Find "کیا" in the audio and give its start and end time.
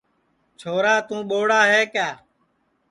1.93-2.09